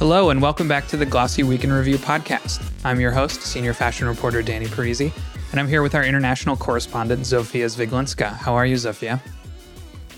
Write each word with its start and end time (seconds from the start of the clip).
Hello, 0.00 0.30
and 0.30 0.40
welcome 0.40 0.66
back 0.66 0.88
to 0.88 0.96
the 0.96 1.04
Glossy 1.04 1.42
Week 1.42 1.62
in 1.62 1.70
Review 1.70 1.98
podcast. 1.98 2.66
I'm 2.86 3.00
your 3.00 3.10
host, 3.10 3.42
senior 3.42 3.74
fashion 3.74 4.08
reporter 4.08 4.40
Danny 4.40 4.64
Parisi, 4.64 5.12
and 5.50 5.60
I'm 5.60 5.68
here 5.68 5.82
with 5.82 5.94
our 5.94 6.02
international 6.02 6.56
correspondent, 6.56 7.20
Zofia 7.20 7.66
Zwieglinska. 7.66 8.32
How 8.32 8.54
are 8.54 8.64
you, 8.64 8.76
Zofia? 8.76 9.20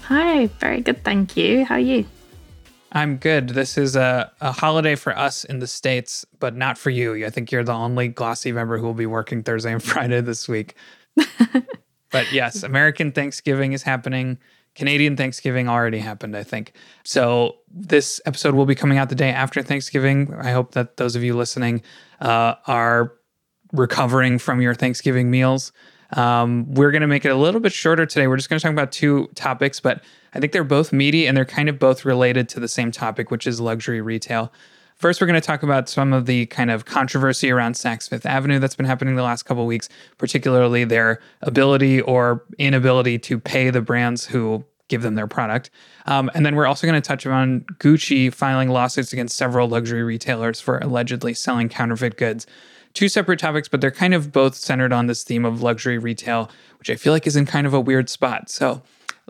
Hi, 0.03 0.47
very 0.61 0.83
good, 0.83 1.03
thank 1.03 1.37
you. 1.37 1.65
How 1.65 1.75
are 1.75 1.81
you? 1.81 2.07
I'm 2.93 3.17
good. 3.17 3.49
This 3.49 3.77
is 3.77 3.97
a, 3.97 4.31
a 4.41 4.53
holiday 4.53 4.95
for 4.95 5.19
us 5.19 5.43
in 5.43 5.59
the 5.59 5.67
States, 5.67 6.25
but 6.39 6.55
not 6.55 6.79
for 6.79 6.91
you. 6.91 7.27
I 7.27 7.31
think 7.31 7.51
you're 7.51 7.65
the 7.65 7.73
only 7.73 8.07
Glossy 8.07 8.53
member 8.53 8.79
who 8.79 8.87
will 8.87 8.95
be 8.95 9.07
working 9.07 9.43
Thursday 9.43 9.73
and 9.73 9.83
Friday 9.83 10.21
this 10.21 10.49
week. 10.49 10.77
but 12.13 12.33
yes, 12.33 12.63
American 12.63 13.11
Thanksgiving 13.11 13.73
is 13.73 13.83
happening. 13.83 14.39
Canadian 14.75 15.17
Thanksgiving 15.17 15.69
already 15.69 15.99
happened, 15.99 16.37
I 16.37 16.43
think. 16.43 16.73
So 17.05 17.57
this 17.71 18.21
episode 18.25 18.55
will 18.55 18.67
be 18.67 18.75
coming 18.75 18.99
out 18.99 19.09
the 19.09 19.15
day 19.15 19.31
after 19.31 19.63
Thanksgiving. 19.63 20.35
I 20.35 20.53
hope 20.53 20.73
that 20.73 20.97
those 20.97 21.15
of 21.15 21.23
you 21.23 21.37
listening 21.37 21.83
uh, 22.21 22.55
are 22.67 23.13
recovering 23.73 24.39
from 24.39 24.61
your 24.61 24.75
Thanksgiving 24.75 25.31
meals. 25.31 25.73
Um, 26.15 26.73
we're 26.75 26.91
going 26.91 27.03
to 27.03 27.07
make 27.07 27.25
it 27.25 27.31
a 27.31 27.37
little 27.37 27.61
bit 27.61 27.73
shorter 27.73 28.07
today. 28.07 28.27
We're 28.27 28.37
just 28.37 28.51
going 28.51 28.59
to 28.59 28.63
talk 28.63 28.73
about 28.73 28.93
two 28.93 29.29
topics, 29.35 29.81
but 29.81 30.03
I 30.35 30.41
think 30.41 30.53
they're 30.53 30.65
both 30.65 30.93
meaty 30.93 31.27
and 31.27 31.37
they're 31.37 31.45
kind 31.45 31.69
of 31.69 31.79
both 31.79 32.05
related 32.05 32.49
to 32.51 32.61
the 32.61 32.69
same 32.69 32.91
topic, 32.91 33.31
which 33.31 33.47
is 33.47 33.61
luxury 33.61 34.01
retail. 34.01 34.53
First, 35.03 35.21
we're 35.21 35.27
going 35.27 35.41
to 35.41 35.45
talk 35.45 35.65
about 35.65 35.89
some 35.89 36.13
of 36.13 36.27
the 36.27 36.47
kind 36.47 36.71
of 36.71 36.85
controversy 36.85 37.51
around 37.51 37.75
Saks 37.75 38.09
Fifth 38.09 38.25
Avenue 38.25 38.61
that's 38.61 38.77
been 38.77 38.87
happening 38.87 39.17
the 39.17 39.25
last 39.25 39.43
couple 39.43 39.67
weeks, 39.67 39.89
particularly 40.17 40.85
their 40.85 41.21
ability 41.41 42.01
or 42.03 42.45
inability 42.57 43.19
to 43.19 43.41
pay 43.41 43.69
the 43.71 43.81
brands 43.81 44.25
who 44.25 44.65
give 44.87 45.03
them 45.03 45.17
their 45.17 45.27
product. 45.27 45.71
Um, 46.07 46.31
and 46.37 46.47
then 46.47 46.55
we're 46.55 46.69
also 46.69 46.87
going 46.87 47.03
to 47.03 47.05
touch 47.05 47.27
on 47.27 47.63
Gucci 47.81 48.33
filing 48.33 48.69
lawsuits 48.69 49.13
against 49.13 49.37
several 49.37 49.67
luxury 49.67 50.05
retailers 50.05 50.61
for 50.61 50.79
allegedly 50.79 51.35
selling 51.35 51.69
counterfeit 51.69 52.17
goods. 52.17 52.47
Two 52.95 53.09
separate 53.09 53.41
topics, 53.41 53.67
but 53.67 53.81
they're 53.81 53.91
kind 53.91 54.15
of 54.15 54.31
both 54.31 54.55
centered 54.55 54.93
on 54.93 55.09
this 55.09 55.25
theme 55.25 55.45
of 55.45 55.63
luxury 55.63 55.99
retail, 55.99 56.49
which 56.79 56.91
I 56.91 56.95
feel 56.95 57.13
like 57.13 57.27
is 57.27 57.35
in 57.35 57.45
kind 57.45 57.67
of 57.67 57.75
a 57.75 57.81
weird 57.81 58.09
spot. 58.09 58.51
So 58.51 58.83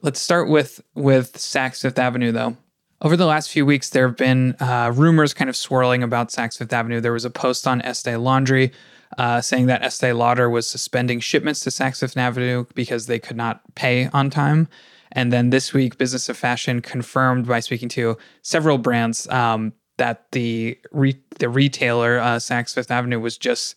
let's 0.02 0.20
start 0.20 0.50
with 0.50 0.82
with 0.94 1.32
Saks 1.32 1.80
Fifth 1.80 1.98
Avenue, 1.98 2.30
though. 2.30 2.58
Over 3.02 3.16
the 3.16 3.26
last 3.26 3.50
few 3.50 3.66
weeks, 3.66 3.90
there 3.90 4.06
have 4.06 4.16
been 4.16 4.54
uh, 4.60 4.92
rumors 4.94 5.34
kind 5.34 5.50
of 5.50 5.56
swirling 5.56 6.04
about 6.04 6.28
Saks 6.28 6.56
Fifth 6.56 6.72
Avenue. 6.72 7.00
There 7.00 7.12
was 7.12 7.24
a 7.24 7.30
post 7.30 7.66
on 7.66 7.82
Estee 7.82 8.14
Laundry 8.14 8.70
uh, 9.18 9.40
saying 9.40 9.66
that 9.66 9.82
Estee 9.82 10.12
Lauder 10.12 10.48
was 10.48 10.68
suspending 10.68 11.18
shipments 11.18 11.60
to 11.60 11.70
Saks 11.70 11.98
Fifth 11.98 12.16
Avenue 12.16 12.64
because 12.76 13.06
they 13.06 13.18
could 13.18 13.36
not 13.36 13.60
pay 13.74 14.08
on 14.12 14.30
time. 14.30 14.68
And 15.10 15.32
then 15.32 15.50
this 15.50 15.74
week, 15.74 15.98
Business 15.98 16.28
of 16.28 16.36
Fashion 16.36 16.80
confirmed 16.80 17.48
by 17.48 17.58
speaking 17.58 17.88
to 17.90 18.16
several 18.42 18.78
brands 18.78 19.28
um, 19.30 19.72
that 19.98 20.30
the 20.30 20.78
re- 20.92 21.20
the 21.40 21.48
retailer 21.48 22.20
uh, 22.20 22.36
Saks 22.36 22.72
Fifth 22.72 22.92
Avenue 22.92 23.18
was 23.18 23.36
just 23.36 23.74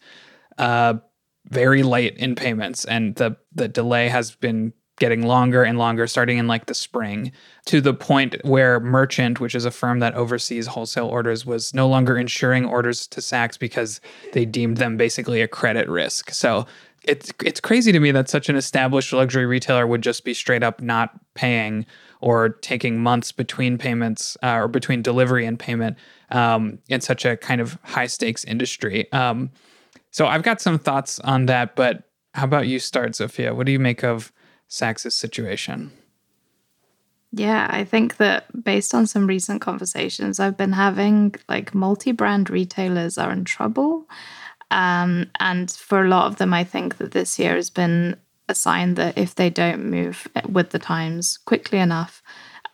uh, 0.60 0.94
very 1.48 1.82
late 1.82 2.16
in 2.18 2.36
payments, 2.36 2.86
and 2.86 3.16
the 3.16 3.38
the 3.52 3.68
delay 3.68 4.08
has 4.08 4.36
been 4.36 4.72
getting 4.98 5.24
longer 5.24 5.64
and 5.64 5.78
longer 5.78 6.08
starting 6.08 6.38
in 6.38 6.48
like 6.48 6.68
the 6.68 6.74
spring 6.74 7.32
to 7.66 7.82
the 7.82 7.94
point 7.94 8.36
where 8.44 8.80
merchant 8.80 9.40
which 9.40 9.56
is 9.56 9.66
a 9.66 9.72
firm 9.72 10.00
that 10.00 10.14
oversees 10.14 10.68
wholesale 10.68 11.08
orders 11.08 11.46
was 11.46 11.74
no 11.74 11.88
longer 11.88 12.18
insuring 12.18 12.66
orders 12.66 13.08
to 13.08 13.20
Saks 13.20 13.60
because 13.60 14.00
they 14.34 14.46
deemed 14.46 14.78
them 14.78 14.98
basically 14.98 15.42
a 15.42 15.48
credit 15.48 15.90
risk 15.90 16.32
so 16.32 16.66
it's 17.04 17.32
it's 17.44 17.60
crazy 17.60 17.92
to 17.92 18.00
me 18.00 18.12
that 18.12 18.30
such 18.30 18.50
an 18.50 18.56
established 18.56 19.14
luxury 19.14 19.46
retailer 19.46 19.86
would 19.86 20.02
just 20.02 20.24
be 20.24 20.34
straight 20.34 20.64
up 20.64 20.82
not 20.82 21.12
paying 21.34 21.86
or 22.22 22.50
taking 22.50 23.00
months 23.00 23.32
between 23.32 23.78
payments 23.78 24.38
uh, 24.42 24.56
or 24.56 24.68
between 24.68 25.02
delivery 25.02 25.46
and 25.46 25.60
payment 25.60 25.98
um, 26.32 26.80
in 26.90 27.02
such 27.02 27.26
a 27.26 27.38
kind 27.38 27.62
of 27.62 27.78
high 27.84 28.08
stakes 28.08 28.44
industry 28.46 29.12
um, 29.12 29.52
so 30.12 30.28
I've 30.28 30.44
got 30.44 30.62
some 30.62 30.80
thoughts 30.80 31.20
on 31.20 31.46
that 31.48 31.76
but 31.76 32.04
how 32.34 32.44
about 32.44 32.68
you 32.68 32.80
start 32.80 33.12
Zofia? 33.12 33.56
what 33.56 33.66
do 33.66 33.72
you 33.72 33.80
make 33.80 34.04
of 34.04 34.32
Saks' 34.70 35.12
situation? 35.12 35.92
Yeah, 37.32 37.68
I 37.70 37.84
think 37.84 38.18
that 38.18 38.64
based 38.64 38.94
on 38.94 39.08
some 39.08 39.28
recent 39.28 39.62
conversations 39.62 40.40
I've 40.40 40.58
been 40.58 40.72
having, 40.72 41.36
like 41.50 41.76
multi 41.76 42.14
brand 42.14 42.50
retailers 42.50 43.18
are 43.18 43.32
in 43.32 43.44
trouble. 43.44 44.08
Um, 44.72 45.30
and 45.40 45.70
for 45.70 46.04
a 46.04 46.08
lot 46.08 46.28
of 46.28 46.38
them, 46.38 46.54
I 46.54 46.64
think 46.64 46.98
that 46.98 47.12
this 47.12 47.38
year 47.38 47.56
has 47.56 47.70
been 47.70 48.16
a 48.48 48.56
sign 48.56 48.94
that 48.96 49.18
if 49.18 49.36
they 49.36 49.50
don't 49.50 49.86
move 49.86 50.28
with 50.48 50.70
the 50.70 50.80
times 50.80 51.38
quickly 51.38 51.80
enough, 51.80 52.24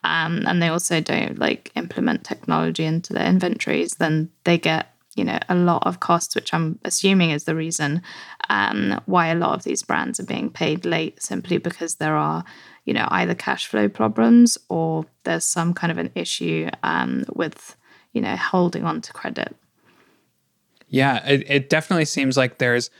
um, 0.04 0.44
and 0.46 0.62
they 0.62 0.68
also 0.68 1.00
don't 1.00 1.38
like 1.38 1.72
implement 1.74 2.24
technology 2.24 2.84
into 2.84 3.12
their 3.12 3.26
inventories, 3.26 3.94
then 3.94 4.30
they 4.44 4.58
get 4.58 4.91
you 5.14 5.24
know 5.24 5.38
a 5.48 5.54
lot 5.54 5.86
of 5.86 6.00
costs, 6.00 6.34
which 6.34 6.54
I'm 6.54 6.78
assuming 6.84 7.30
is 7.30 7.44
the 7.44 7.54
reason 7.54 8.02
um, 8.48 9.00
why 9.06 9.28
a 9.28 9.34
lot 9.34 9.54
of 9.54 9.64
these 9.64 9.82
brands 9.82 10.18
are 10.20 10.26
being 10.26 10.50
paid 10.50 10.84
late, 10.84 11.22
simply 11.22 11.58
because 11.58 11.96
there 11.96 12.16
are 12.16 12.44
you 12.84 12.94
know 12.94 13.06
either 13.10 13.34
cash 13.34 13.66
flow 13.66 13.88
problems 13.88 14.58
or 14.68 15.04
there's 15.24 15.44
some 15.44 15.74
kind 15.74 15.90
of 15.90 15.98
an 15.98 16.10
issue 16.14 16.68
um, 16.82 17.24
with 17.34 17.76
you 18.12 18.20
know 18.20 18.36
holding 18.36 18.84
on 18.84 19.00
to 19.02 19.12
credit. 19.12 19.54
Yeah, 20.88 21.26
it, 21.26 21.44
it 21.48 21.70
definitely 21.70 22.04
seems 22.04 22.36
like 22.36 22.58
there's 22.58 22.90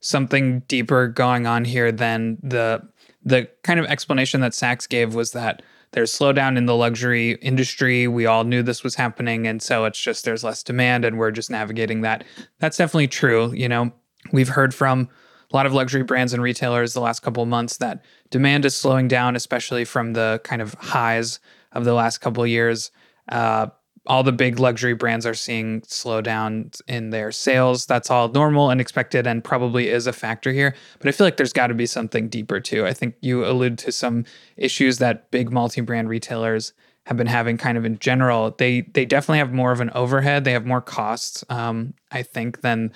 something 0.00 0.60
deeper 0.60 1.08
going 1.08 1.46
on 1.46 1.64
here 1.64 1.92
than 1.92 2.38
the 2.42 2.86
the 3.24 3.48
kind 3.62 3.78
of 3.78 3.86
explanation 3.86 4.40
that 4.40 4.52
Saks 4.52 4.88
gave 4.88 5.14
was 5.14 5.32
that 5.32 5.62
there's 5.92 6.16
slowdown 6.16 6.56
in 6.56 6.66
the 6.66 6.76
luxury 6.76 7.32
industry. 7.42 8.06
We 8.06 8.26
all 8.26 8.44
knew 8.44 8.62
this 8.62 8.84
was 8.84 8.94
happening. 8.94 9.46
And 9.46 9.60
so 9.60 9.84
it's 9.84 10.00
just 10.00 10.24
there's 10.24 10.44
less 10.44 10.62
demand 10.62 11.04
and 11.04 11.18
we're 11.18 11.30
just 11.30 11.50
navigating 11.50 12.02
that. 12.02 12.24
That's 12.58 12.76
definitely 12.76 13.08
true. 13.08 13.52
You 13.52 13.68
know, 13.68 13.92
we've 14.32 14.48
heard 14.48 14.74
from 14.74 15.08
a 15.52 15.56
lot 15.56 15.66
of 15.66 15.72
luxury 15.72 16.04
brands 16.04 16.32
and 16.32 16.42
retailers 16.42 16.94
the 16.94 17.00
last 17.00 17.20
couple 17.20 17.42
of 17.42 17.48
months 17.48 17.78
that 17.78 18.04
demand 18.30 18.64
is 18.64 18.76
slowing 18.76 19.08
down, 19.08 19.34
especially 19.34 19.84
from 19.84 20.12
the 20.12 20.40
kind 20.44 20.62
of 20.62 20.74
highs 20.74 21.40
of 21.72 21.84
the 21.84 21.94
last 21.94 22.18
couple 22.18 22.42
of 22.42 22.48
years. 22.48 22.92
Uh, 23.28 23.68
all 24.06 24.22
the 24.22 24.32
big 24.32 24.58
luxury 24.58 24.94
brands 24.94 25.26
are 25.26 25.34
seeing 25.34 25.82
slowdown 25.82 26.80
in 26.88 27.10
their 27.10 27.30
sales. 27.30 27.86
That's 27.86 28.10
all 28.10 28.28
normal 28.28 28.70
and 28.70 28.80
expected 28.80 29.26
and 29.26 29.44
probably 29.44 29.88
is 29.88 30.06
a 30.06 30.12
factor 30.12 30.52
here. 30.52 30.74
But 30.98 31.08
I 31.08 31.12
feel 31.12 31.26
like 31.26 31.36
there's 31.36 31.52
got 31.52 31.66
to 31.66 31.74
be 31.74 31.86
something 31.86 32.28
deeper 32.28 32.60
too. 32.60 32.86
I 32.86 32.94
think 32.94 33.14
you 33.20 33.44
allude 33.44 33.78
to 33.78 33.92
some 33.92 34.24
issues 34.56 34.98
that 34.98 35.30
big 35.30 35.52
multi-brand 35.52 36.08
retailers 36.08 36.72
have 37.06 37.16
been 37.16 37.26
having 37.26 37.58
kind 37.58 37.76
of 37.76 37.84
in 37.84 37.98
general. 37.98 38.54
They 38.56 38.82
they 38.82 39.04
definitely 39.04 39.38
have 39.38 39.52
more 39.52 39.72
of 39.72 39.80
an 39.80 39.90
overhead. 39.90 40.44
They 40.44 40.52
have 40.52 40.66
more 40.66 40.80
costs, 40.80 41.44
um, 41.48 41.94
I 42.10 42.22
think, 42.22 42.60
than 42.60 42.92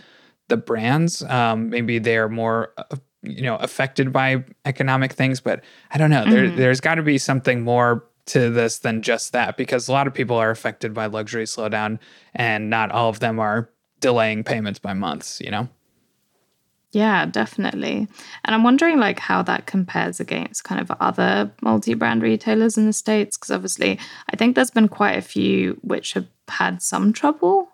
the 0.49 0.57
brands. 0.57 1.23
Um, 1.23 1.71
maybe 1.71 1.99
they 1.99 2.17
are 2.17 2.29
more 2.29 2.73
uh, 2.79 2.97
you 3.23 3.43
know 3.43 3.57
affected 3.57 4.13
by 4.13 4.45
economic 4.65 5.13
things, 5.13 5.41
but 5.41 5.65
I 5.91 5.99
don't 5.99 6.11
know. 6.11 6.23
Mm-hmm. 6.23 6.31
There 6.31 6.51
there's 6.51 6.81
got 6.81 6.97
to 6.97 7.03
be 7.03 7.19
something 7.19 7.63
more 7.63 8.05
to 8.27 8.51
this 8.51 8.79
than 8.79 9.03
just 9.03 9.33
that 9.33 9.57
because 9.57 9.89
a 9.89 9.93
lot 9.93 10.07
of 10.07 10.15
people 10.15 10.37
are 10.37 10.51
affected 10.51 10.95
by 10.95 11.07
luxury 11.07 11.45
slowdown 11.45 11.99
and 12.35 12.71
not 12.71 12.91
all 12.91 13.09
of 13.09 13.21
them 13.21 13.39
are 13.39 13.71
delaying 14.01 14.45
payments 14.45 14.79
by 14.79 14.93
months, 14.95 15.41
you 15.41 15.51
know? 15.51 15.69
Yeah, 16.93 17.27
definitely. 17.27 18.07
And 18.45 18.55
I'm 18.55 18.63
wondering 18.63 18.99
like 18.99 19.19
how 19.19 19.43
that 19.43 19.67
compares 19.67 20.21
against 20.21 20.63
kind 20.63 20.81
of 20.81 20.93
other 21.01 21.51
multi-brand 21.61 22.23
retailers 22.23 22.79
in 22.79 22.87
the 22.87 22.93
States. 22.93 23.37
Because 23.37 23.51
obviously 23.51 23.99
I 24.31 24.37
think 24.37 24.55
there's 24.55 24.71
been 24.71 24.89
quite 24.89 25.19
a 25.19 25.23
few 25.23 25.79
which 25.83 26.13
have 26.13 26.29
had 26.49 26.83
some 26.83 27.13
trouble. 27.13 27.69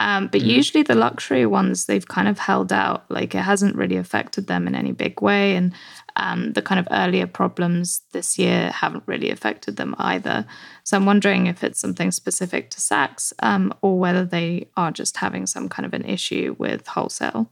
Um, 0.00 0.28
but 0.28 0.40
mm. 0.40 0.46
usually 0.46 0.82
the 0.82 0.94
luxury 0.94 1.44
ones, 1.44 1.84
they've 1.84 2.08
kind 2.08 2.26
of 2.26 2.38
held 2.38 2.72
out. 2.72 3.08
Like 3.10 3.34
it 3.34 3.42
hasn't 3.42 3.76
really 3.76 3.96
affected 3.96 4.46
them 4.46 4.66
in 4.66 4.74
any 4.74 4.92
big 4.92 5.20
way. 5.20 5.54
And 5.54 5.74
um, 6.16 6.54
the 6.54 6.62
kind 6.62 6.80
of 6.80 6.88
earlier 6.90 7.26
problems 7.26 8.00
this 8.12 8.38
year 8.38 8.70
haven't 8.70 9.04
really 9.06 9.30
affected 9.30 9.76
them 9.76 9.94
either. 9.98 10.46
So 10.84 10.96
I'm 10.96 11.04
wondering 11.04 11.46
if 11.46 11.62
it's 11.62 11.78
something 11.78 12.10
specific 12.10 12.70
to 12.70 12.78
Saks 12.78 13.32
um, 13.42 13.74
or 13.82 13.98
whether 13.98 14.24
they 14.24 14.68
are 14.76 14.90
just 14.90 15.18
having 15.18 15.46
some 15.46 15.68
kind 15.68 15.84
of 15.84 15.92
an 15.92 16.06
issue 16.06 16.56
with 16.58 16.86
wholesale. 16.86 17.50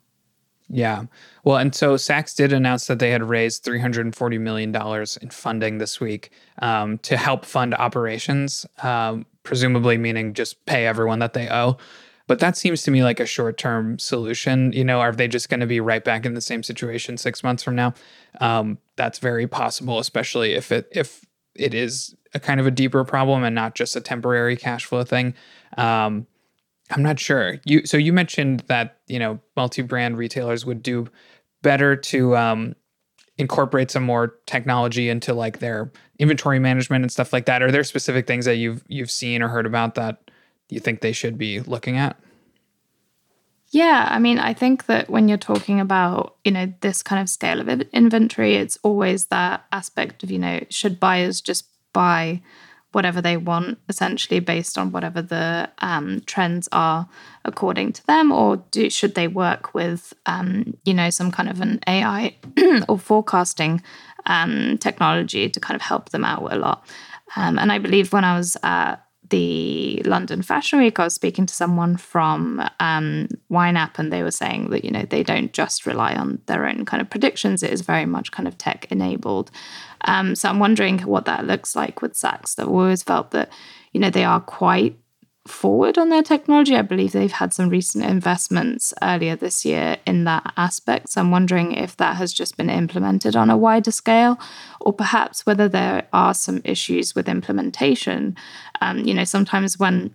Yeah. 0.70 1.04
Well, 1.44 1.56
and 1.56 1.74
so 1.74 1.96
Saks 1.96 2.34
did 2.34 2.52
announce 2.52 2.86
that 2.86 2.98
they 2.98 3.10
had 3.10 3.22
raised 3.22 3.64
$340 3.64 4.40
million 4.40 4.74
in 5.22 5.30
funding 5.30 5.78
this 5.78 6.00
week 6.00 6.30
um, 6.60 6.98
to 6.98 7.16
help 7.16 7.44
fund 7.44 7.74
operations, 7.74 8.66
um, 8.82 9.24
presumably 9.42 9.96
meaning 9.96 10.34
just 10.34 10.64
pay 10.66 10.86
everyone 10.86 11.18
that 11.20 11.32
they 11.34 11.48
owe. 11.48 11.76
But 12.28 12.38
that 12.40 12.56
seems 12.56 12.82
to 12.82 12.90
me 12.92 13.02
like 13.02 13.18
a 13.18 13.26
short 13.26 13.56
term 13.58 13.98
solution. 13.98 14.72
You 14.72 14.84
know, 14.84 15.00
are 15.00 15.12
they 15.12 15.26
just 15.26 15.48
going 15.48 15.60
to 15.60 15.66
be 15.66 15.80
right 15.80 16.04
back 16.04 16.24
in 16.24 16.34
the 16.34 16.40
same 16.40 16.62
situation 16.62 17.16
six 17.16 17.42
months 17.42 17.62
from 17.62 17.74
now? 17.74 17.94
Um, 18.40 18.78
that's 18.96 19.18
very 19.18 19.48
possible, 19.48 19.98
especially 19.98 20.52
if 20.52 20.70
it 20.70 20.86
if 20.92 21.24
it 21.56 21.74
is 21.74 22.14
a 22.34 22.38
kind 22.38 22.60
of 22.60 22.66
a 22.66 22.70
deeper 22.70 23.02
problem 23.02 23.42
and 23.42 23.54
not 23.54 23.74
just 23.74 23.96
a 23.96 24.00
temporary 24.00 24.56
cash 24.56 24.84
flow 24.84 25.02
thing. 25.02 25.34
Um, 25.76 26.26
I'm 26.90 27.02
not 27.02 27.18
sure. 27.18 27.60
You 27.64 27.86
so 27.86 27.96
you 27.96 28.12
mentioned 28.12 28.60
that 28.68 28.98
you 29.06 29.18
know 29.18 29.40
multi-brand 29.56 30.18
retailers 30.18 30.66
would 30.66 30.82
do 30.82 31.08
better 31.62 31.96
to 31.96 32.36
um, 32.36 32.76
incorporate 33.38 33.90
some 33.90 34.02
more 34.02 34.34
technology 34.46 35.08
into 35.08 35.32
like 35.32 35.60
their 35.60 35.90
inventory 36.18 36.58
management 36.58 37.02
and 37.02 37.10
stuff 37.10 37.32
like 37.32 37.46
that. 37.46 37.62
Are 37.62 37.70
there 37.70 37.84
specific 37.84 38.26
things 38.26 38.44
that 38.44 38.56
you've 38.56 38.84
you've 38.88 39.10
seen 39.10 39.42
or 39.42 39.48
heard 39.48 39.66
about 39.66 39.94
that 39.94 40.27
you 40.68 40.80
think 40.80 41.00
they 41.00 41.12
should 41.12 41.38
be 41.38 41.60
looking 41.60 41.96
at? 41.96 42.16
Yeah, 43.70 44.08
I 44.10 44.18
mean, 44.18 44.38
I 44.38 44.54
think 44.54 44.86
that 44.86 45.10
when 45.10 45.28
you're 45.28 45.36
talking 45.36 45.78
about, 45.78 46.36
you 46.42 46.50
know, 46.50 46.72
this 46.80 47.02
kind 47.02 47.20
of 47.20 47.28
scale 47.28 47.60
of 47.60 47.68
inventory, 47.68 48.56
it's 48.56 48.78
always 48.82 49.26
that 49.26 49.64
aspect 49.72 50.22
of, 50.22 50.30
you 50.30 50.38
know, 50.38 50.60
should 50.70 50.98
buyers 50.98 51.42
just 51.42 51.66
buy 51.92 52.40
whatever 52.92 53.20
they 53.20 53.36
want, 53.36 53.78
essentially 53.90 54.40
based 54.40 54.78
on 54.78 54.90
whatever 54.90 55.20
the 55.20 55.68
um, 55.80 56.22
trends 56.24 56.68
are 56.72 57.06
according 57.44 57.92
to 57.92 58.06
them, 58.06 58.32
or 58.32 58.56
do 58.70 58.88
should 58.88 59.14
they 59.14 59.28
work 59.28 59.74
with, 59.74 60.14
um, 60.24 60.74
you 60.86 60.94
know, 60.94 61.10
some 61.10 61.30
kind 61.30 61.50
of 61.50 61.60
an 61.60 61.80
AI 61.86 62.34
or 62.88 62.98
forecasting 62.98 63.82
um, 64.24 64.78
technology 64.78 65.50
to 65.50 65.60
kind 65.60 65.76
of 65.76 65.82
help 65.82 66.08
them 66.08 66.24
out 66.24 66.50
a 66.50 66.56
lot? 66.56 66.86
Um, 67.36 67.58
and 67.58 67.70
I 67.70 67.78
believe 67.78 68.14
when 68.14 68.24
I 68.24 68.34
was 68.38 68.56
at 68.62 68.96
the 69.30 70.02
London 70.04 70.42
Fashion 70.42 70.78
Week, 70.78 70.98
I 70.98 71.04
was 71.04 71.14
speaking 71.14 71.46
to 71.46 71.54
someone 71.54 71.96
from 71.96 72.60
um, 72.80 73.28
YNAP, 73.50 73.98
and 73.98 74.12
they 74.12 74.22
were 74.22 74.30
saying 74.30 74.70
that 74.70 74.84
you 74.84 74.90
know 74.90 75.02
they 75.02 75.22
don't 75.22 75.52
just 75.52 75.86
rely 75.86 76.14
on 76.14 76.40
their 76.46 76.66
own 76.66 76.84
kind 76.84 77.00
of 77.00 77.10
predictions; 77.10 77.62
it 77.62 77.72
is 77.72 77.80
very 77.80 78.06
much 78.06 78.32
kind 78.32 78.48
of 78.48 78.56
tech 78.58 78.86
enabled. 78.90 79.50
Um, 80.02 80.34
so 80.34 80.48
I'm 80.48 80.58
wondering 80.58 81.00
what 81.00 81.24
that 81.26 81.46
looks 81.46 81.74
like 81.74 82.02
with 82.02 82.14
Saks. 82.14 82.54
That 82.54 82.62
I've 82.62 82.68
always 82.68 83.02
felt 83.02 83.30
that 83.32 83.50
you 83.92 84.00
know 84.00 84.10
they 84.10 84.24
are 84.24 84.40
quite 84.40 84.96
forward 85.50 85.98
on 85.98 86.08
their 86.08 86.22
technology. 86.22 86.76
I 86.76 86.82
believe 86.82 87.12
they've 87.12 87.30
had 87.30 87.52
some 87.52 87.68
recent 87.68 88.04
investments 88.04 88.94
earlier 89.02 89.36
this 89.36 89.64
year 89.64 89.98
in 90.06 90.24
that 90.24 90.52
aspect. 90.56 91.10
So 91.10 91.20
I'm 91.20 91.30
wondering 91.30 91.72
if 91.72 91.96
that 91.96 92.16
has 92.16 92.32
just 92.32 92.56
been 92.56 92.70
implemented 92.70 93.36
on 93.36 93.50
a 93.50 93.56
wider 93.56 93.90
scale, 93.90 94.38
or 94.80 94.92
perhaps 94.92 95.44
whether 95.46 95.68
there 95.68 96.06
are 96.12 96.34
some 96.34 96.60
issues 96.64 97.14
with 97.14 97.28
implementation. 97.28 98.36
Um, 98.80 99.00
you 99.00 99.14
know, 99.14 99.24
sometimes 99.24 99.78
when 99.78 100.14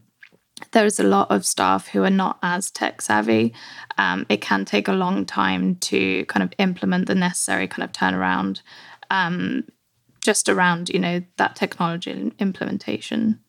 there's 0.71 0.99
a 0.99 1.03
lot 1.03 1.29
of 1.29 1.45
staff 1.45 1.87
who 1.89 2.03
are 2.03 2.09
not 2.09 2.37
as 2.41 2.71
tech 2.71 3.01
savvy. 3.01 3.53
Um, 3.97 4.25
it 4.29 4.41
can 4.41 4.65
take 4.65 4.87
a 4.87 4.93
long 4.93 5.25
time 5.25 5.75
to 5.77 6.25
kind 6.25 6.43
of 6.43 6.53
implement 6.57 7.07
the 7.07 7.15
necessary 7.15 7.67
kind 7.67 7.83
of 7.83 7.91
turnaround 7.91 8.61
um, 9.09 9.65
just 10.21 10.49
around, 10.49 10.89
you 10.89 10.99
know, 10.99 11.21
that 11.37 11.55
technology 11.55 12.31
implementation. 12.39 13.39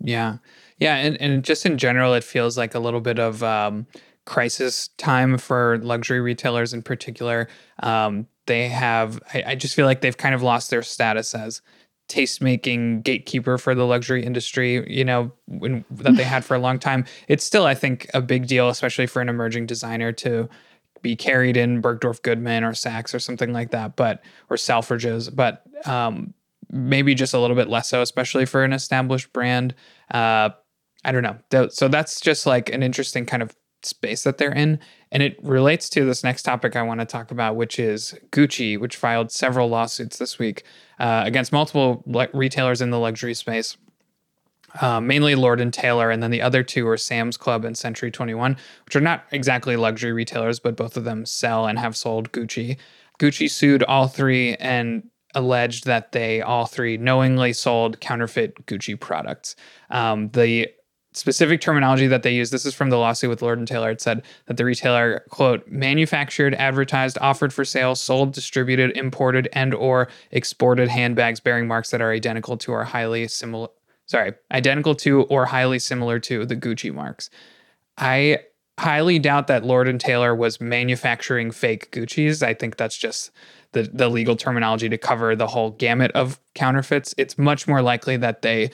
Yeah. 0.00 0.38
Yeah, 0.78 0.96
and, 0.96 1.20
and 1.20 1.42
just 1.42 1.64
in 1.64 1.78
general, 1.78 2.14
it 2.14 2.24
feels 2.24 2.58
like 2.58 2.74
a 2.74 2.78
little 2.78 3.00
bit 3.00 3.18
of 3.18 3.42
um, 3.42 3.86
crisis 4.26 4.88
time 4.98 5.38
for 5.38 5.78
luxury 5.78 6.20
retailers 6.20 6.74
in 6.74 6.82
particular. 6.82 7.48
Um, 7.82 8.26
they 8.46 8.68
have, 8.68 9.20
I, 9.32 9.44
I, 9.48 9.54
just 9.54 9.74
feel 9.74 9.86
like 9.86 10.02
they've 10.02 10.16
kind 10.16 10.34
of 10.34 10.42
lost 10.42 10.70
their 10.70 10.82
status 10.82 11.34
as 11.34 11.62
taste-making 12.08 13.02
gatekeeper 13.02 13.58
for 13.58 13.74
the 13.74 13.84
luxury 13.84 14.24
industry, 14.24 14.84
you 14.92 15.04
know, 15.04 15.32
when, 15.46 15.84
that 15.90 16.16
they 16.16 16.22
had 16.22 16.44
for 16.44 16.54
a 16.54 16.58
long 16.58 16.78
time. 16.78 17.04
It's 17.26 17.44
still, 17.44 17.64
I 17.64 17.74
think, 17.74 18.08
a 18.14 18.20
big 18.20 18.46
deal, 18.46 18.68
especially 18.68 19.06
for 19.06 19.20
an 19.20 19.28
emerging 19.28 19.66
designer 19.66 20.12
to 20.12 20.48
be 21.02 21.16
carried 21.16 21.56
in 21.56 21.82
Bergdorf 21.82 22.22
Goodman 22.22 22.62
or 22.62 22.72
Saks 22.72 23.14
or 23.14 23.18
something 23.18 23.52
like 23.52 23.70
that, 23.70 23.96
but 23.96 24.22
or 24.50 24.56
Selfridges, 24.56 25.34
but 25.34 25.62
um, 25.86 26.32
maybe 26.70 27.14
just 27.14 27.34
a 27.34 27.38
little 27.38 27.56
bit 27.56 27.68
less 27.68 27.88
so, 27.88 28.02
especially 28.02 28.46
for 28.46 28.64
an 28.64 28.72
established 28.72 29.32
brand. 29.32 29.74
Uh, 30.10 30.50
I 31.06 31.12
don't 31.12 31.22
know. 31.22 31.68
So 31.68 31.86
that's 31.86 32.20
just 32.20 32.46
like 32.46 32.68
an 32.68 32.82
interesting 32.82 33.26
kind 33.26 33.42
of 33.42 33.54
space 33.84 34.24
that 34.24 34.38
they're 34.38 34.52
in. 34.52 34.80
And 35.12 35.22
it 35.22 35.38
relates 35.40 35.88
to 35.90 36.04
this 36.04 36.24
next 36.24 36.42
topic 36.42 36.74
I 36.74 36.82
want 36.82 36.98
to 36.98 37.06
talk 37.06 37.30
about, 37.30 37.54
which 37.54 37.78
is 37.78 38.18
Gucci, 38.32 38.78
which 38.78 38.96
filed 38.96 39.30
several 39.30 39.68
lawsuits 39.68 40.18
this 40.18 40.38
week 40.38 40.64
uh, 40.98 41.22
against 41.24 41.52
multiple 41.52 42.02
le- 42.06 42.28
retailers 42.34 42.82
in 42.82 42.90
the 42.90 42.98
luxury 42.98 43.34
space. 43.34 43.76
Uh, 44.80 45.00
mainly 45.00 45.36
Lord 45.36 45.60
and 45.60 45.72
Taylor, 45.72 46.10
and 46.10 46.22
then 46.22 46.32
the 46.32 46.42
other 46.42 46.62
two 46.62 46.86
are 46.88 46.98
Sam's 46.98 47.36
Club 47.36 47.64
and 47.64 47.78
Century 47.78 48.10
21, 48.10 48.56
which 48.84 48.96
are 48.96 49.00
not 49.00 49.24
exactly 49.30 49.76
luxury 49.76 50.12
retailers, 50.12 50.58
but 50.58 50.76
both 50.76 50.96
of 50.96 51.04
them 51.04 51.24
sell 51.24 51.66
and 51.66 51.78
have 51.78 51.96
sold 51.96 52.32
Gucci. 52.32 52.76
Gucci 53.18 53.48
sued 53.48 53.84
all 53.84 54.08
three 54.08 54.54
and 54.56 55.08
alleged 55.34 55.86
that 55.86 56.12
they 56.12 56.42
all 56.42 56.66
three 56.66 56.96
knowingly 56.98 57.52
sold 57.52 58.00
counterfeit 58.00 58.66
Gucci 58.66 58.98
products. 58.98 59.54
Um, 59.88 60.30
the 60.30 60.68
specific 61.16 61.62
terminology 61.62 62.06
that 62.06 62.22
they 62.22 62.34
use 62.34 62.50
this 62.50 62.66
is 62.66 62.74
from 62.74 62.90
the 62.90 62.98
lawsuit 62.98 63.30
with 63.30 63.40
lord 63.40 63.58
and 63.58 63.66
taylor. 63.66 63.90
It 63.90 64.02
said 64.02 64.22
that 64.46 64.58
the 64.58 64.64
retailer 64.64 65.24
quote 65.30 65.66
manufactured 65.66 66.54
advertised 66.54 67.16
offered 67.20 67.54
for 67.54 67.64
sale 67.64 67.94
sold 67.94 68.32
distributed 68.32 68.96
imported 68.96 69.48
and 69.54 69.74
or 69.74 70.08
exported 70.30 70.88
handbags 70.88 71.40
bearing 71.40 71.66
marks 71.66 71.90
that 71.90 72.02
are 72.02 72.12
identical 72.12 72.56
to 72.58 72.72
or 72.72 72.84
highly 72.84 73.26
similar 73.28 73.68
sorry 74.04 74.34
identical 74.52 74.94
to 74.94 75.22
or 75.22 75.46
highly 75.46 75.78
similar 75.78 76.18
to 76.20 76.44
the 76.44 76.56
gucci 76.56 76.92
marks. 76.92 77.30
I 77.96 78.40
highly 78.78 79.18
doubt 79.18 79.46
that 79.46 79.64
lord 79.64 79.88
and 79.88 79.98
taylor 79.98 80.34
was 80.34 80.60
manufacturing 80.60 81.50
fake 81.50 81.90
gucci's. 81.92 82.42
I 82.42 82.52
think 82.52 82.76
that's 82.76 82.96
just 82.96 83.30
the, 83.72 83.84
the 83.84 84.10
legal 84.10 84.36
terminology 84.36 84.90
to 84.90 84.98
cover 84.98 85.34
the 85.34 85.46
whole 85.46 85.70
gamut 85.70 86.12
of 86.12 86.38
counterfeits. 86.54 87.14
It's 87.16 87.38
much 87.38 87.66
more 87.66 87.80
likely 87.80 88.18
that 88.18 88.42
they 88.42 88.70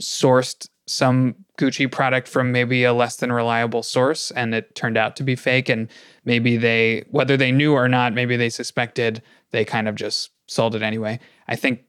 sourced 0.00 0.68
some 0.90 1.34
Gucci 1.56 1.90
product 1.90 2.26
from 2.26 2.52
maybe 2.52 2.84
a 2.84 2.92
less 2.92 3.16
than 3.16 3.32
reliable 3.32 3.82
source 3.82 4.30
and 4.32 4.54
it 4.54 4.74
turned 4.74 4.96
out 4.96 5.16
to 5.16 5.22
be 5.22 5.36
fake. 5.36 5.68
And 5.68 5.88
maybe 6.24 6.56
they, 6.56 7.04
whether 7.10 7.36
they 7.36 7.52
knew 7.52 7.74
or 7.74 7.88
not, 7.88 8.12
maybe 8.12 8.36
they 8.36 8.48
suspected, 8.48 9.22
they 9.52 9.64
kind 9.64 9.88
of 9.88 9.94
just 9.94 10.30
sold 10.46 10.74
it 10.74 10.82
anyway. 10.82 11.20
I 11.46 11.56
think 11.56 11.84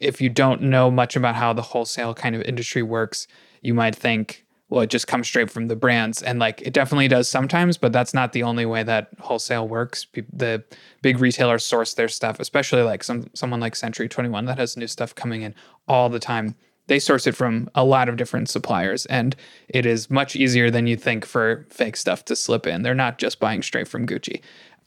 if 0.00 0.20
you 0.20 0.28
don't 0.28 0.62
know 0.62 0.90
much 0.90 1.16
about 1.16 1.34
how 1.34 1.52
the 1.52 1.62
wholesale 1.62 2.14
kind 2.14 2.36
of 2.36 2.42
industry 2.42 2.82
works, 2.82 3.26
you 3.62 3.74
might 3.74 3.96
think, 3.96 4.44
well, 4.68 4.82
it 4.82 4.90
just 4.90 5.06
comes 5.06 5.26
straight 5.26 5.50
from 5.50 5.68
the 5.68 5.76
brands. 5.76 6.22
And 6.22 6.38
like 6.38 6.60
it 6.62 6.72
definitely 6.72 7.08
does 7.08 7.28
sometimes, 7.28 7.78
but 7.78 7.92
that's 7.92 8.12
not 8.12 8.32
the 8.32 8.42
only 8.42 8.66
way 8.66 8.82
that 8.82 9.08
wholesale 9.18 9.66
works. 9.66 10.06
The 10.32 10.62
big 11.02 11.18
retailers 11.18 11.64
source 11.64 11.94
their 11.94 12.08
stuff, 12.08 12.38
especially 12.38 12.82
like 12.82 13.02
some 13.02 13.30
someone 13.32 13.60
like 13.60 13.74
Century 13.74 14.08
21 14.08 14.44
that 14.44 14.58
has 14.58 14.76
new 14.76 14.86
stuff 14.86 15.14
coming 15.14 15.42
in 15.42 15.54
all 15.88 16.08
the 16.08 16.18
time 16.20 16.56
they 16.88 16.98
source 16.98 17.26
it 17.26 17.34
from 17.34 17.68
a 17.74 17.84
lot 17.84 18.08
of 18.08 18.16
different 18.16 18.48
suppliers 18.48 19.06
and 19.06 19.36
it 19.68 19.86
is 19.86 20.10
much 20.10 20.36
easier 20.36 20.70
than 20.70 20.86
you 20.86 20.96
think 20.96 21.24
for 21.24 21.66
fake 21.70 21.96
stuff 21.96 22.24
to 22.24 22.36
slip 22.36 22.66
in 22.66 22.82
they're 22.82 22.94
not 22.94 23.18
just 23.18 23.40
buying 23.40 23.62
straight 23.62 23.88
from 23.88 24.06
gucci 24.06 24.40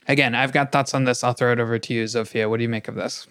again 0.08 0.36
i've 0.36 0.54
got 0.54 0.72
thoughts 0.72 0.94
on 0.94 1.04
this 1.04 1.24
i'll 1.24 1.34
throw 1.34 1.52
it 1.52 1.60
over 1.60 1.78
to 1.78 1.94
you 1.94 2.06
zofia 2.06 2.50
what 2.50 2.58
do 2.58 2.64
you 2.64 2.70
make 2.70 2.88
of 2.88 2.96
this 2.96 3.28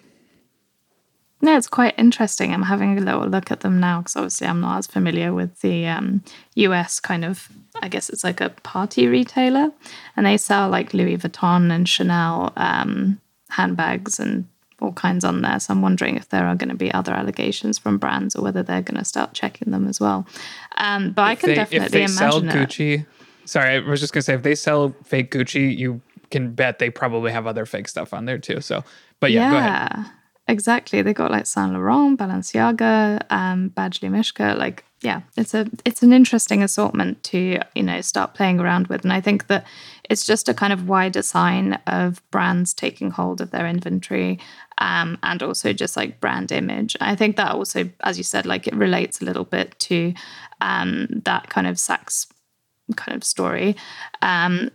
no, 1.41 1.55
it's 1.55 1.67
quite 1.67 1.97
interesting. 1.97 2.53
I'm 2.53 2.63
having 2.63 2.97
a 2.97 3.01
little 3.01 3.25
look 3.27 3.49
at 3.49 3.61
them 3.61 3.79
now 3.79 3.99
because 3.99 4.17
obviously 4.17 4.47
I'm 4.47 4.59
not 4.59 4.79
as 4.79 4.87
familiar 4.87 5.33
with 5.33 5.61
the 5.61 5.87
um, 5.87 6.21
US 6.55 6.99
kind 6.99 7.23
of, 7.23 7.47
I 7.81 7.87
guess 7.87 8.09
it's 8.09 8.25
like 8.25 8.41
a 8.41 8.49
party 8.49 9.07
retailer. 9.07 9.71
And 10.17 10.25
they 10.25 10.35
sell 10.35 10.69
like 10.69 10.93
Louis 10.93 11.17
Vuitton 11.17 11.71
and 11.71 11.87
Chanel 11.87 12.51
um, 12.57 13.21
handbags 13.49 14.19
and 14.19 14.47
all 14.81 14.93
kinds 14.93 15.23
on 15.23 15.41
there. 15.41 15.59
So 15.59 15.73
I'm 15.73 15.81
wondering 15.81 16.15
if 16.15 16.29
there 16.29 16.45
are 16.45 16.55
going 16.55 16.69
to 16.69 16.75
be 16.75 16.93
other 16.93 17.13
allegations 17.13 17.77
from 17.77 17.97
brands 17.97 18.35
or 18.35 18.43
whether 18.43 18.63
they're 18.63 18.81
going 18.81 18.97
to 18.97 19.05
start 19.05 19.33
checking 19.33 19.71
them 19.71 19.87
as 19.87 19.99
well. 19.99 20.27
Um, 20.77 21.11
but 21.11 21.23
if 21.23 21.27
I 21.27 21.35
can 21.35 21.49
they, 21.49 21.55
definitely 21.55 21.85
if 21.85 21.91
they 21.91 22.03
imagine 22.03 22.17
sell 22.17 22.41
Gucci. 22.41 22.99
It. 23.01 23.05
Sorry, 23.45 23.75
I 23.75 23.79
was 23.79 23.99
just 23.99 24.13
going 24.13 24.21
to 24.21 24.25
say 24.25 24.33
if 24.35 24.43
they 24.43 24.55
sell 24.55 24.95
fake 25.03 25.31
Gucci, 25.31 25.75
you 25.75 26.01
can 26.31 26.53
bet 26.53 26.79
they 26.79 26.89
probably 26.89 27.31
have 27.31 27.47
other 27.47 27.65
fake 27.65 27.87
stuff 27.87 28.13
on 28.13 28.25
there 28.25 28.37
too. 28.37 28.61
So, 28.61 28.83
but 29.19 29.31
yeah, 29.31 29.51
go 29.51 29.57
ahead. 29.57 30.11
exactly. 30.47 31.01
They 31.01 31.13
got 31.13 31.31
like 31.31 31.45
Saint 31.45 31.73
Laurent, 31.73 32.19
Balenciaga, 32.19 33.23
um, 33.29 33.71
Badgley 33.71 34.09
Mischka. 34.09 34.57
Like, 34.57 34.85
yeah, 35.01 35.21
it's 35.37 35.53
a 35.53 35.67
it's 35.85 36.03
an 36.03 36.11
interesting 36.11 36.61
assortment 36.61 37.23
to 37.25 37.59
you 37.73 37.83
know 37.83 38.01
start 38.01 38.33
playing 38.33 38.59
around 38.59 38.87
with, 38.87 39.03
and 39.03 39.13
I 39.13 39.21
think 39.21 39.47
that 39.47 39.65
it's 40.09 40.25
just 40.25 40.49
a 40.49 40.53
kind 40.53 40.73
of 40.73 40.87
wider 40.87 41.21
sign 41.21 41.73
of 41.87 42.21
brands 42.31 42.73
taking 42.73 43.11
hold 43.11 43.39
of 43.39 43.51
their 43.51 43.67
inventory 43.67 44.39
um, 44.79 45.17
and 45.23 45.41
also 45.41 45.71
just 45.71 45.95
like 45.95 46.19
brand 46.19 46.51
image. 46.51 46.97
I 46.99 47.15
think 47.15 47.37
that 47.37 47.51
also, 47.51 47.89
as 48.01 48.17
you 48.17 48.23
said, 48.23 48.45
like 48.45 48.67
it 48.67 48.75
relates 48.75 49.21
a 49.21 49.25
little 49.25 49.45
bit 49.45 49.77
to 49.79 50.13
um, 50.61 51.07
that 51.25 51.49
kind 51.49 51.67
of 51.67 51.75
Saks 51.75 52.27
kind 52.95 53.15
of 53.15 53.23
story, 53.23 53.75
um, 54.21 54.69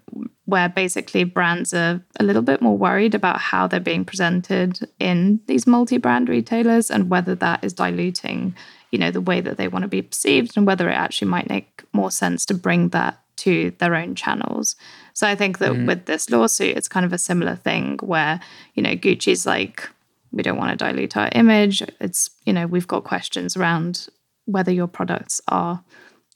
where 0.44 0.68
basically 0.68 1.24
brands 1.24 1.74
are 1.74 2.00
a 2.20 2.24
little 2.24 2.42
bit 2.42 2.62
more 2.62 2.78
worried 2.78 3.14
about 3.14 3.40
how 3.40 3.66
they're 3.66 3.80
being 3.80 4.04
presented 4.04 4.88
in 5.00 5.40
these 5.46 5.66
multi-brand 5.66 6.28
retailers 6.28 6.90
and 6.90 7.10
whether 7.10 7.34
that 7.34 7.64
is 7.64 7.72
diluting, 7.72 8.54
you 8.90 8.98
know, 8.98 9.10
the 9.10 9.20
way 9.20 9.40
that 9.40 9.56
they 9.56 9.68
want 9.68 9.82
to 9.82 9.88
be 9.88 10.02
perceived 10.02 10.56
and 10.56 10.66
whether 10.66 10.88
it 10.88 10.94
actually 10.94 11.28
might 11.28 11.48
make 11.48 11.82
more 11.92 12.10
sense 12.10 12.46
to 12.46 12.54
bring 12.54 12.90
that 12.90 13.20
to 13.36 13.72
their 13.78 13.94
own 13.94 14.14
channels. 14.14 14.76
So 15.12 15.26
I 15.26 15.34
think 15.34 15.58
that 15.58 15.72
mm-hmm. 15.72 15.86
with 15.86 16.06
this 16.06 16.30
lawsuit, 16.30 16.76
it's 16.76 16.88
kind 16.88 17.04
of 17.04 17.12
a 17.12 17.18
similar 17.18 17.56
thing 17.56 17.98
where, 18.02 18.40
you 18.74 18.82
know, 18.82 18.94
Gucci's 18.94 19.46
like, 19.46 19.88
we 20.32 20.42
don't 20.42 20.56
want 20.56 20.70
to 20.70 20.84
dilute 20.84 21.16
our 21.16 21.28
image. 21.32 21.82
It's, 22.00 22.30
you 22.44 22.52
know, 22.52 22.66
we've 22.66 22.88
got 22.88 23.04
questions 23.04 23.56
around 23.56 24.08
whether 24.46 24.72
your 24.72 24.86
products 24.86 25.40
are 25.48 25.82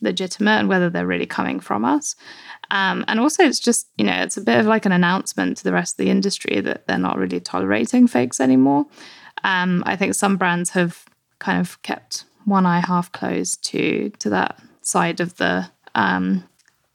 legitimate 0.01 0.59
and 0.59 0.69
whether 0.69 0.89
they're 0.89 1.07
really 1.07 1.27
coming 1.27 1.61
from 1.61 1.85
us. 1.85 2.15
Um, 2.71 3.05
and 3.09 3.19
also, 3.19 3.45
it's 3.45 3.59
just, 3.59 3.89
you 3.97 4.05
know, 4.05 4.23
it's 4.23 4.37
a 4.37 4.43
bit 4.43 4.59
of 4.59 4.67
like 4.67 4.87
an 4.87 4.93
announcement 4.93 5.57
to 5.59 5.65
the 5.65 5.73
rest 5.73 5.95
of 5.95 6.05
the 6.05 6.11
industry 6.11 6.61
that 6.61 6.87
they're 6.87 6.99
not 6.99 7.19
really 7.19 7.41
tolerating 7.41 8.07
fakes 8.07 8.41
anymore. 8.41 8.87
Um, 9.45 9.83
I 9.87 9.97
think 9.97 10.15
some 10.15 10.37
brands 10.37 10.71
have 10.71 11.05
kind 11.39 11.61
of 11.61 11.81
kept 11.83 12.25
one 12.49 12.67
eye 12.67 12.81
half 12.81 13.13
closed 13.13 13.65
to 13.65 14.11
to 14.19 14.31
that 14.31 14.59
side 14.83 15.21
of 15.21 15.37
the 15.37 15.71
um, 15.95 16.45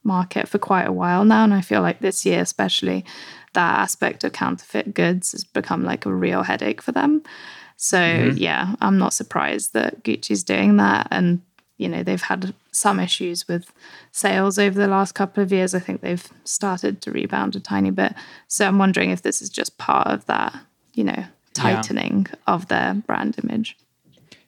market 0.04 0.48
for 0.48 0.58
quite 0.58 0.88
a 0.88 0.92
while 0.92 1.26
now. 1.26 1.44
And 1.44 1.54
I 1.54 1.62
feel 1.62 1.82
like 1.82 2.00
this 2.00 2.26
year, 2.26 2.42
especially, 2.42 3.06
that 3.54 3.80
aspect 3.80 4.24
of 4.24 4.34
counterfeit 4.34 4.94
goods 4.94 5.32
has 5.32 5.44
become 5.44 5.84
like 5.84 6.06
a 6.06 6.14
real 6.14 6.44
headache 6.44 6.82
for 6.82 6.92
them. 6.92 7.24
So, 7.78 7.98
mm-hmm. 7.98 8.38
yeah, 8.38 8.76
I'm 8.82 8.98
not 8.98 9.14
surprised 9.14 9.74
that 9.74 10.04
Gucci's 10.04 10.44
doing 10.44 10.78
that. 10.78 11.08
And, 11.12 11.42
you 11.78 11.90
know, 11.90 12.04
they've 12.04 12.22
had 12.22 12.54
some 12.72 13.00
issues 13.00 13.48
with 13.48 13.72
sales 14.12 14.58
over 14.58 14.80
the 14.80 14.88
last 14.88 15.14
couple 15.14 15.44
of 15.44 15.52
years. 15.52 15.76
I 15.76 15.80
think 15.80 16.02
they've 16.02 16.28
started 16.44 17.02
to 17.02 17.12
rebound 17.12 17.56
a 17.56 17.60
tiny 17.60 17.92
bit. 17.92 18.14
So, 18.48 18.68
I'm 18.68 18.78
wondering 18.78 19.12
if 19.12 19.22
this 19.22 19.42
is 19.42 19.50
just 19.50 19.78
part 19.78 20.08
of 20.08 20.26
that, 20.26 20.56
you 20.94 21.04
know, 21.04 21.26
tightening 21.54 22.28
yeah. 22.30 22.36
of 22.48 22.68
their 22.68 22.94
brand 22.94 23.38
image. 23.44 23.78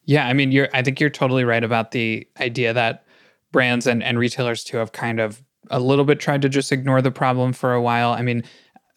Yeah, 0.05 0.27
I 0.27 0.33
mean, 0.33 0.51
you're. 0.51 0.69
I 0.73 0.81
think 0.81 0.99
you're 0.99 1.09
totally 1.09 1.43
right 1.43 1.63
about 1.63 1.91
the 1.91 2.27
idea 2.39 2.73
that 2.73 3.05
brands 3.51 3.87
and, 3.87 4.03
and 4.03 4.19
retailers 4.19 4.63
too 4.63 4.77
have 4.77 4.91
kind 4.91 5.19
of 5.19 5.43
a 5.71 5.79
little 5.79 6.05
bit 6.05 6.19
tried 6.19 6.41
to 6.43 6.49
just 6.49 6.71
ignore 6.71 7.01
the 7.01 7.11
problem 7.11 7.53
for 7.53 7.73
a 7.73 7.81
while. 7.81 8.11
I 8.11 8.21
mean, 8.21 8.43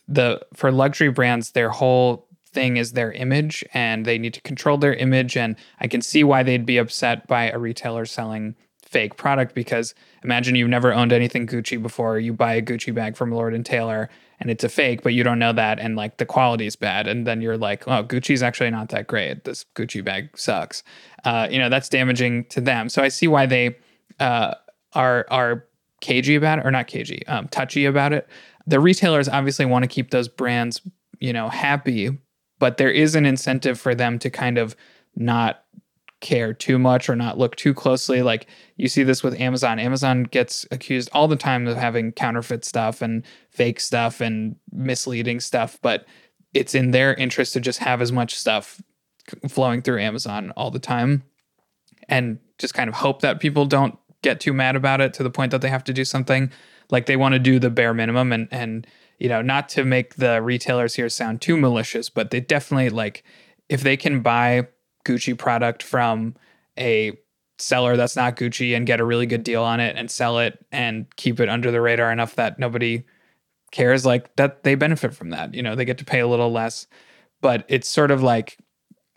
the 0.06 0.40
for 0.54 0.70
luxury 0.70 1.10
brands, 1.10 1.52
their 1.52 1.70
whole 1.70 2.28
thing 2.50 2.76
is 2.76 2.92
their 2.92 3.12
image, 3.12 3.64
and 3.72 4.04
they 4.04 4.18
need 4.18 4.34
to 4.34 4.40
control 4.42 4.76
their 4.76 4.94
image. 4.94 5.36
And 5.36 5.56
I 5.80 5.86
can 5.86 6.02
see 6.02 6.24
why 6.24 6.42
they'd 6.42 6.66
be 6.66 6.78
upset 6.78 7.26
by 7.26 7.50
a 7.50 7.58
retailer 7.58 8.04
selling 8.04 8.54
fake 8.90 9.16
product 9.16 9.54
because 9.54 9.94
imagine 10.24 10.54
you've 10.54 10.68
never 10.68 10.92
owned 10.92 11.12
anything 11.12 11.46
Gucci 11.46 11.80
before. 11.80 12.18
You 12.18 12.32
buy 12.32 12.54
a 12.54 12.62
Gucci 12.62 12.94
bag 12.94 13.16
from 13.16 13.30
Lord 13.30 13.54
and 13.54 13.64
Taylor 13.64 14.08
and 14.40 14.50
it's 14.50 14.64
a 14.64 14.68
fake, 14.68 15.02
but 15.02 15.14
you 15.14 15.24
don't 15.24 15.38
know 15.38 15.52
that, 15.52 15.78
and 15.78 15.96
like 15.96 16.18
the 16.18 16.26
quality 16.26 16.66
is 16.66 16.76
bad, 16.76 17.06
and 17.06 17.26
then 17.26 17.40
you're 17.40 17.58
like, 17.58 17.86
oh, 17.88 18.04
Gucci's 18.04 18.42
actually 18.42 18.70
not 18.70 18.90
that 18.90 19.06
great. 19.06 19.44
This 19.44 19.64
Gucci 19.74 20.04
bag 20.04 20.36
sucks. 20.38 20.82
Uh, 21.24 21.48
you 21.50 21.58
know, 21.58 21.68
that's 21.68 21.88
damaging 21.88 22.44
to 22.46 22.60
them. 22.60 22.88
So 22.88 23.02
I 23.02 23.08
see 23.08 23.26
why 23.26 23.46
they 23.46 23.76
uh, 24.20 24.54
are 24.92 25.26
are 25.30 25.64
cagey 26.00 26.36
about 26.36 26.60
it, 26.60 26.66
or 26.66 26.70
not 26.70 26.86
cagey, 26.86 27.26
um, 27.26 27.48
touchy 27.48 27.84
about 27.84 28.12
it. 28.12 28.28
The 28.66 28.78
retailers 28.78 29.28
obviously 29.28 29.66
want 29.66 29.82
to 29.82 29.88
keep 29.88 30.10
those 30.10 30.28
brands, 30.28 30.80
you 31.18 31.32
know, 31.32 31.48
happy, 31.48 32.16
but 32.58 32.76
there 32.76 32.90
is 32.90 33.14
an 33.14 33.26
incentive 33.26 33.80
for 33.80 33.94
them 33.94 34.18
to 34.20 34.30
kind 34.30 34.58
of 34.58 34.76
not 35.16 35.64
care 36.20 36.52
too 36.52 36.78
much 36.78 37.08
or 37.08 37.16
not 37.16 37.38
look 37.38 37.56
too 37.56 37.72
closely. 37.72 38.22
Like 38.22 38.46
you 38.76 38.88
see 38.88 39.02
this 39.02 39.22
with 39.22 39.38
Amazon. 39.40 39.78
Amazon 39.78 40.24
gets 40.24 40.66
accused 40.70 41.08
all 41.12 41.28
the 41.28 41.36
time 41.36 41.66
of 41.66 41.76
having 41.76 42.12
counterfeit 42.12 42.64
stuff 42.64 43.02
and 43.02 43.24
fake 43.50 43.80
stuff 43.80 44.20
and 44.20 44.56
misleading 44.72 45.40
stuff, 45.40 45.78
but 45.82 46.06
it's 46.54 46.74
in 46.74 46.90
their 46.90 47.14
interest 47.14 47.52
to 47.52 47.60
just 47.60 47.78
have 47.80 48.02
as 48.02 48.10
much 48.10 48.34
stuff 48.34 48.80
flowing 49.48 49.82
through 49.82 50.00
Amazon 50.00 50.52
all 50.56 50.70
the 50.70 50.78
time 50.78 51.22
and 52.08 52.38
just 52.58 52.74
kind 52.74 52.88
of 52.88 52.94
hope 52.94 53.20
that 53.20 53.40
people 53.40 53.66
don't 53.66 53.98
get 54.22 54.40
too 54.40 54.52
mad 54.52 54.74
about 54.74 55.00
it 55.00 55.14
to 55.14 55.22
the 55.22 55.30
point 55.30 55.52
that 55.52 55.60
they 55.60 55.68
have 55.68 55.84
to 55.84 55.92
do 55.92 56.04
something 56.04 56.50
like 56.90 57.06
they 57.06 57.16
want 57.16 57.34
to 57.34 57.38
do 57.38 57.58
the 57.58 57.70
bare 57.70 57.94
minimum 57.94 58.32
and 58.32 58.48
and 58.50 58.86
you 59.18 59.28
know 59.28 59.42
not 59.42 59.68
to 59.68 59.84
make 59.84 60.16
the 60.16 60.42
retailers 60.42 60.94
here 60.94 61.08
sound 61.08 61.40
too 61.40 61.56
malicious 61.56 62.08
but 62.08 62.30
they 62.30 62.40
definitely 62.40 62.90
like 62.90 63.22
if 63.68 63.82
they 63.82 63.96
can 63.96 64.20
buy 64.20 64.66
Gucci 65.04 65.36
product 65.36 65.82
from 65.82 66.34
a 66.78 67.12
seller 67.58 67.96
that's 67.96 68.16
not 68.16 68.36
Gucci 68.36 68.76
and 68.76 68.86
get 68.86 69.00
a 69.00 69.04
really 69.04 69.26
good 69.26 69.42
deal 69.42 69.62
on 69.62 69.80
it 69.80 69.96
and 69.96 70.10
sell 70.10 70.38
it 70.38 70.64
and 70.70 71.06
keep 71.16 71.40
it 71.40 71.48
under 71.48 71.70
the 71.70 71.80
radar 71.80 72.12
enough 72.12 72.36
that 72.36 72.58
nobody 72.58 73.02
cares 73.70 74.06
like 74.06 74.34
that 74.36 74.62
they 74.62 74.74
benefit 74.74 75.12
from 75.12 75.30
that 75.30 75.52
you 75.52 75.62
know 75.62 75.74
they 75.74 75.84
get 75.84 75.98
to 75.98 76.04
pay 76.04 76.20
a 76.20 76.28
little 76.28 76.52
less. 76.52 76.86
But 77.40 77.64
it's 77.68 77.88
sort 77.88 78.10
of 78.10 78.22
like 78.22 78.58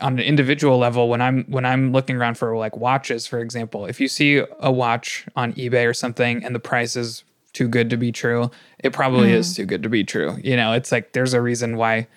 on 0.02 0.14
an 0.14 0.26
individual 0.26 0.78
level 0.78 1.08
when 1.08 1.22
i'm 1.22 1.44
when 1.46 1.66
i'm 1.66 1.92
looking 1.92 2.16
around 2.16 2.36
for 2.36 2.58
like 2.58 2.76
watches 2.76 3.28
for 3.28 3.40
example 3.40 3.86
if 3.86 4.02
you 4.02 4.08
see 4.08 4.42
a 4.60 4.72
watch 4.72 5.26
on 5.36 5.54
ebay 5.54 5.88
or 5.88 5.94
something 5.94 6.44
and 6.44 6.56
the 6.56 6.60
price 6.60 6.96
is 6.96 7.24
too 7.54 7.68
good 7.68 7.90
to 7.90 7.98
be 7.98 8.12
true 8.12 8.50
it 8.80 8.94
probably 8.94 9.30
mm. 9.30 9.34
is 9.34 9.56
too 9.56 9.66
good 9.66 9.84
to 9.84 9.90
be 9.90 10.04
true 10.04 10.38
you 10.44 10.56
know? 10.56 10.74
It's 10.74 10.92
like 10.92 11.14
there's 11.14 11.34
a 11.34 11.42
reason 11.42 11.78
why 11.78 12.08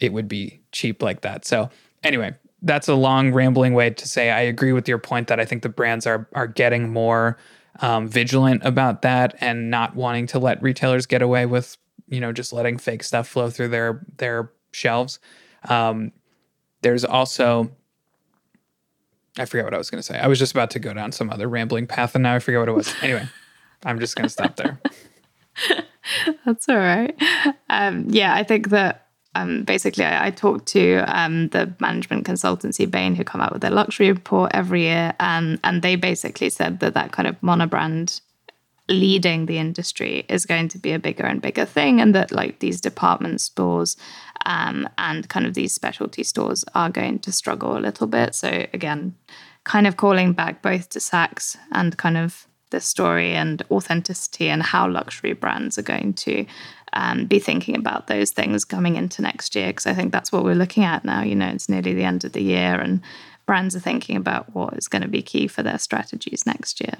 it 0.00 0.12
would 0.12 0.28
be 0.28 0.60
cheap 0.72 1.02
like 1.02 1.22
that. 1.22 1.44
So 1.44 1.70
anyway 2.02 2.34
that's 2.62 2.88
a 2.88 2.94
long 2.94 3.32
rambling 3.32 3.74
way 3.74 3.90
to 3.90 4.08
say 4.08 4.30
I 4.30 4.40
agree 4.40 4.72
with 4.72 4.88
your 4.88 4.98
point 4.98 5.28
that 5.28 5.38
I 5.38 5.44
think 5.44 5.62
the 5.62 5.68
brands 5.68 6.06
are 6.06 6.28
are 6.32 6.46
getting 6.46 6.92
more 6.92 7.38
um, 7.80 8.08
vigilant 8.08 8.62
about 8.64 9.02
that 9.02 9.36
and 9.40 9.70
not 9.70 9.94
wanting 9.94 10.26
to 10.28 10.38
let 10.38 10.60
retailers 10.62 11.06
get 11.06 11.22
away 11.22 11.46
with 11.46 11.76
you 12.08 12.20
know 12.20 12.32
just 12.32 12.52
letting 12.52 12.78
fake 12.78 13.02
stuff 13.02 13.28
flow 13.28 13.50
through 13.50 13.68
their 13.68 14.04
their 14.16 14.52
shelves. 14.72 15.18
Um, 15.68 16.12
there's 16.82 17.04
also 17.04 17.70
I 19.38 19.44
forget 19.44 19.64
what 19.64 19.74
I 19.74 19.78
was 19.78 19.90
going 19.90 20.00
to 20.00 20.06
say. 20.06 20.18
I 20.18 20.26
was 20.26 20.38
just 20.38 20.52
about 20.52 20.70
to 20.72 20.78
go 20.78 20.92
down 20.92 21.12
some 21.12 21.30
other 21.30 21.48
rambling 21.48 21.86
path, 21.86 22.14
and 22.14 22.22
now 22.22 22.34
I 22.34 22.38
forget 22.40 22.60
what 22.60 22.68
it 22.68 22.72
was. 22.72 22.92
Anyway, 23.02 23.28
I'm 23.84 24.00
just 24.00 24.16
going 24.16 24.24
to 24.24 24.30
stop 24.30 24.56
there. 24.56 24.80
That's 26.44 26.68
all 26.68 26.76
right. 26.76 27.14
Um, 27.68 28.06
yeah, 28.08 28.34
I 28.34 28.42
think 28.42 28.70
that 28.70 29.07
um, 29.34 29.64
basically, 29.64 30.04
I, 30.04 30.26
I 30.26 30.30
talked 30.30 30.66
to 30.68 31.04
um, 31.06 31.48
the 31.48 31.72
management 31.80 32.26
consultancy 32.26 32.90
Bain, 32.90 33.14
who 33.14 33.24
come 33.24 33.40
out 33.40 33.52
with 33.52 33.62
their 33.62 33.70
luxury 33.70 34.10
report 34.10 34.50
every 34.54 34.82
year, 34.82 35.14
um, 35.20 35.58
and 35.62 35.82
they 35.82 35.96
basically 35.96 36.50
said 36.50 36.80
that 36.80 36.94
that 36.94 37.12
kind 37.12 37.28
of 37.28 37.40
monobrand 37.40 38.20
leading 38.88 39.44
the 39.44 39.58
industry 39.58 40.24
is 40.30 40.46
going 40.46 40.66
to 40.68 40.78
be 40.78 40.92
a 40.92 40.98
bigger 40.98 41.24
and 41.24 41.42
bigger 41.42 41.66
thing, 41.66 42.00
and 42.00 42.14
that 42.14 42.32
like 42.32 42.58
these 42.60 42.80
department 42.80 43.40
stores 43.40 43.96
um, 44.46 44.88
and 44.96 45.28
kind 45.28 45.46
of 45.46 45.54
these 45.54 45.72
specialty 45.72 46.24
stores 46.24 46.64
are 46.74 46.90
going 46.90 47.18
to 47.18 47.30
struggle 47.30 47.76
a 47.76 47.80
little 47.80 48.06
bit. 48.06 48.34
So 48.34 48.66
again, 48.72 49.14
kind 49.64 49.86
of 49.86 49.96
calling 49.96 50.32
back 50.32 50.62
both 50.62 50.88
to 50.90 50.98
Saks 50.98 51.56
and 51.70 51.96
kind 51.98 52.16
of 52.16 52.46
the 52.70 52.80
story 52.80 53.34
and 53.34 53.62
authenticity 53.70 54.48
and 54.48 54.62
how 54.62 54.88
luxury 54.88 55.32
brands 55.32 55.78
are 55.78 55.82
going 55.82 56.12
to 56.12 56.44
um, 56.92 57.26
be 57.26 57.38
thinking 57.38 57.76
about 57.76 58.06
those 58.06 58.30
things 58.30 58.64
coming 58.64 58.96
into 58.96 59.22
next 59.22 59.54
year 59.54 59.68
because 59.68 59.86
I 59.86 59.94
think 59.94 60.12
that's 60.12 60.32
what 60.32 60.44
we're 60.44 60.54
looking 60.54 60.84
at 60.84 61.04
now. 61.04 61.22
You 61.22 61.34
know, 61.34 61.48
it's 61.48 61.68
nearly 61.68 61.94
the 61.94 62.04
end 62.04 62.24
of 62.24 62.32
the 62.32 62.42
year, 62.42 62.80
and 62.80 63.00
brands 63.46 63.74
are 63.76 63.80
thinking 63.80 64.16
about 64.16 64.54
what 64.54 64.76
is 64.76 64.88
going 64.88 65.02
to 65.02 65.08
be 65.08 65.22
key 65.22 65.48
for 65.48 65.62
their 65.62 65.78
strategies 65.78 66.46
next 66.46 66.80
year. 66.80 66.96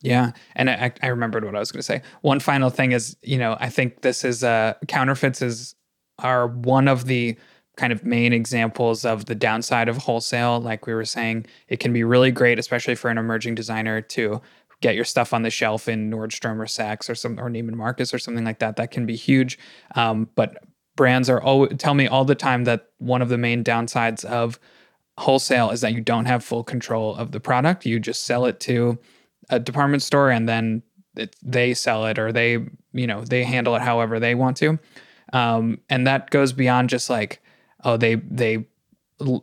Yeah, 0.00 0.32
and 0.54 0.68
I, 0.68 0.92
I 1.02 1.06
remembered 1.06 1.44
what 1.44 1.56
I 1.56 1.58
was 1.58 1.72
going 1.72 1.78
to 1.78 1.84
say. 1.84 2.02
One 2.20 2.38
final 2.38 2.68
thing 2.68 2.92
is, 2.92 3.16
you 3.22 3.38
know, 3.38 3.56
I 3.58 3.70
think 3.70 4.02
this 4.02 4.22
is 4.22 4.44
uh, 4.44 4.74
counterfeits 4.86 5.40
is 5.40 5.74
are 6.18 6.46
one 6.46 6.88
of 6.88 7.06
the 7.06 7.36
kind 7.76 7.92
of 7.92 8.04
main 8.04 8.32
examples 8.32 9.04
of 9.04 9.26
the 9.26 9.34
downside 9.34 9.88
of 9.88 9.96
wholesale. 9.96 10.60
Like 10.60 10.86
we 10.86 10.94
were 10.94 11.04
saying, 11.04 11.46
it 11.68 11.80
can 11.80 11.92
be 11.92 12.04
really 12.04 12.30
great, 12.30 12.58
especially 12.58 12.94
for 12.94 13.10
an 13.10 13.18
emerging 13.18 13.54
designer, 13.54 14.00
to 14.00 14.40
get 14.80 14.94
your 14.94 15.04
stuff 15.04 15.32
on 15.32 15.42
the 15.42 15.50
shelf 15.50 15.88
in 15.88 16.10
Nordstrom 16.10 16.58
or 16.58 16.66
Saks 16.66 17.08
or 17.08 17.14
some 17.14 17.38
or 17.38 17.50
Neiman 17.50 17.74
Marcus 17.74 18.12
or 18.12 18.18
something 18.18 18.44
like 18.44 18.58
that. 18.58 18.76
That 18.76 18.90
can 18.90 19.06
be 19.06 19.16
huge. 19.16 19.58
Um, 19.94 20.28
but 20.34 20.64
brands 20.96 21.28
are 21.28 21.40
always 21.40 21.72
tell 21.78 21.94
me 21.94 22.06
all 22.06 22.24
the 22.24 22.34
time 22.34 22.64
that 22.64 22.88
one 22.98 23.22
of 23.22 23.28
the 23.28 23.38
main 23.38 23.64
downsides 23.64 24.24
of 24.24 24.58
wholesale 25.18 25.70
is 25.70 25.80
that 25.80 25.92
you 25.92 26.00
don't 26.00 26.26
have 26.26 26.44
full 26.44 26.64
control 26.64 27.14
of 27.14 27.32
the 27.32 27.40
product. 27.40 27.86
You 27.86 28.00
just 28.00 28.24
sell 28.24 28.46
it 28.46 28.60
to 28.60 28.98
a 29.50 29.60
department 29.60 30.02
store 30.02 30.30
and 30.30 30.48
then 30.48 30.82
it, 31.16 31.36
they 31.42 31.74
sell 31.74 32.06
it 32.06 32.18
or 32.18 32.32
they 32.32 32.58
you 32.92 33.06
know 33.06 33.22
they 33.22 33.44
handle 33.44 33.76
it 33.76 33.82
however 33.82 34.18
they 34.18 34.34
want 34.34 34.56
to. 34.58 34.78
Um, 35.32 35.80
and 35.88 36.06
that 36.06 36.30
goes 36.30 36.52
beyond 36.52 36.90
just 36.90 37.10
like 37.10 37.42
oh 37.84 37.96
they 37.96 38.16
they 38.16 38.66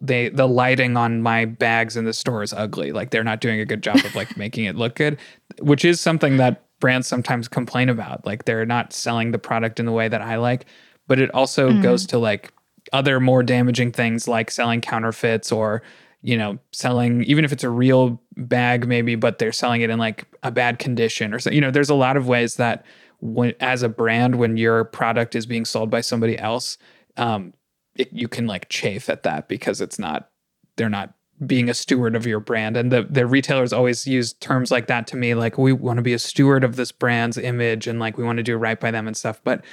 they 0.02 0.30
the 0.30 0.48
lighting 0.48 0.98
on 0.98 1.22
my 1.22 1.46
bags 1.46 1.96
in 1.96 2.06
the 2.06 2.14
store 2.14 2.44
is 2.44 2.54
ugly. 2.54 2.92
Like 2.92 3.12
they're 3.12 3.24
not 3.24 3.42
doing 3.42 3.60
a 3.60 3.66
good 3.66 3.82
job 3.82 3.98
of 3.98 4.16
like 4.16 4.36
making 4.38 4.66
it 4.66 4.76
look 4.76 4.96
good, 4.96 5.18
which 5.60 5.86
is 5.86 6.02
something 6.02 6.38
that 6.38 6.66
brands 6.80 7.08
sometimes 7.08 7.48
complain 7.48 7.90
about. 7.90 8.26
Like 8.26 8.46
they're 8.46 8.66
not 8.66 8.94
selling 8.94 9.32
the 9.32 9.40
product 9.40 9.80
in 9.80 9.86
the 9.86 9.92
way 9.92 10.08
that 10.08 10.22
I 10.22 10.38
like. 10.38 10.66
But 11.08 11.20
it 11.20 11.34
also 11.34 11.70
mm. 11.70 11.82
goes 11.82 12.06
to 12.08 12.18
like 12.18 12.54
other 12.94 13.20
more 13.20 13.44
damaging 13.44 13.92
things 13.92 14.28
like 14.28 14.52
selling 14.52 14.82
counterfeits 14.82 15.52
or 15.52 15.82
you 16.22 16.38
know 16.38 16.58
selling 16.72 17.24
even 17.24 17.46
if 17.46 17.52
it's 17.52 17.64
a 17.64 17.70
real 17.70 18.22
bag 18.38 18.88
maybe 18.88 19.16
but 19.16 19.38
they're 19.38 19.52
selling 19.52 19.82
it 19.82 19.90
in 19.90 20.00
like 20.00 20.26
a 20.44 20.52
bad 20.52 20.80
condition 20.80 21.34
or 21.34 21.40
so 21.40 21.50
you 21.52 21.62
know 21.62 21.72
there's 21.72 21.90
a 21.90 21.96
lot 21.96 22.18
of 22.18 22.28
ways 22.28 22.56
that 22.56 22.86
when 23.20 23.54
as 23.60 23.84
a 23.84 23.90
brand 23.90 24.36
when 24.36 24.58
your 24.58 24.84
product 24.84 25.36
is 25.36 25.46
being 25.46 25.64
sold 25.64 25.90
by 25.90 26.02
somebody 26.02 26.38
else 26.38 26.78
um, 27.18 27.54
it, 27.96 28.12
you 28.14 28.28
can 28.28 28.48
like 28.48 28.70
chafe 28.70 29.10
at 29.10 29.24
that 29.24 29.48
because 29.48 29.82
it's 29.82 30.00
not 30.00 30.30
they're 30.76 30.90
not 30.90 31.14
being 31.46 31.70
a 31.70 31.74
steward 31.74 32.16
of 32.16 32.26
your 32.26 32.40
brand 32.40 32.78
and 32.78 32.92
the 32.92 33.04
the 33.04 33.26
retailers 33.26 33.74
always 33.74 34.06
use 34.06 34.34
terms 34.34 34.70
like 34.72 34.88
that 34.88 35.08
to 35.08 35.18
me 35.18 35.34
like 35.34 35.58
we 35.58 35.74
want 35.74 35.98
to 35.98 36.04
be 36.04 36.14
a 36.14 36.20
steward 36.20 36.64
of 36.64 36.76
this 36.76 36.92
brand's 36.92 37.38
image 37.38 37.88
and 37.88 38.00
like 38.00 38.18
we 38.18 38.24
want 38.24 38.38
to 38.38 38.44
do 38.44 38.56
right 38.56 38.80
by 38.80 38.92
them 38.92 39.08
and 39.08 39.18
stuff 39.18 39.42
but 39.44 39.64